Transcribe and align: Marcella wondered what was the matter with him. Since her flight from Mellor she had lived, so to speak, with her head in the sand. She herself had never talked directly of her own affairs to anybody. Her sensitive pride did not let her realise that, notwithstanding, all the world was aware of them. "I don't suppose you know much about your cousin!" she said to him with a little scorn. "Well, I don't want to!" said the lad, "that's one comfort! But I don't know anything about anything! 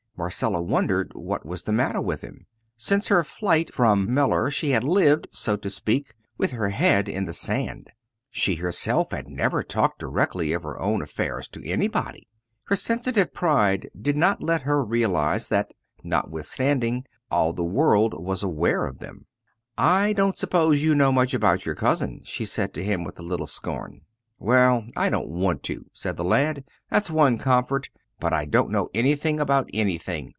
Marcella 0.17 0.61
wondered 0.61 1.13
what 1.15 1.47
was 1.47 1.63
the 1.63 1.71
matter 1.71 1.99
with 1.99 2.21
him. 2.21 2.45
Since 2.77 3.07
her 3.07 3.23
flight 3.23 3.73
from 3.73 4.13
Mellor 4.13 4.51
she 4.51 4.69
had 4.69 4.83
lived, 4.83 5.27
so 5.31 5.55
to 5.55 5.67
speak, 5.67 6.13
with 6.37 6.51
her 6.51 6.69
head 6.69 7.09
in 7.09 7.25
the 7.25 7.33
sand. 7.33 7.89
She 8.29 8.53
herself 8.53 9.09
had 9.13 9.27
never 9.27 9.63
talked 9.63 9.97
directly 9.97 10.53
of 10.53 10.61
her 10.61 10.79
own 10.79 11.01
affairs 11.01 11.47
to 11.47 11.67
anybody. 11.67 12.27
Her 12.65 12.75
sensitive 12.75 13.33
pride 13.33 13.89
did 13.99 14.15
not 14.15 14.43
let 14.43 14.61
her 14.61 14.85
realise 14.85 15.47
that, 15.47 15.73
notwithstanding, 16.03 17.05
all 17.31 17.51
the 17.51 17.63
world 17.63 18.13
was 18.15 18.43
aware 18.43 18.85
of 18.85 18.99
them. 18.99 19.25
"I 19.75 20.13
don't 20.13 20.37
suppose 20.37 20.83
you 20.83 20.93
know 20.93 21.11
much 21.11 21.33
about 21.33 21.65
your 21.65 21.73
cousin!" 21.73 22.21
she 22.25 22.45
said 22.45 22.75
to 22.75 22.83
him 22.83 23.03
with 23.03 23.17
a 23.17 23.23
little 23.23 23.47
scorn. 23.47 24.01
"Well, 24.37 24.85
I 24.95 25.09
don't 25.09 25.29
want 25.29 25.63
to!" 25.63 25.87
said 25.93 26.15
the 26.15 26.23
lad, 26.23 26.63
"that's 26.91 27.09
one 27.09 27.39
comfort! 27.39 27.89
But 28.19 28.33
I 28.33 28.45
don't 28.45 28.69
know 28.69 28.91
anything 28.93 29.39
about 29.39 29.67
anything! 29.73 30.29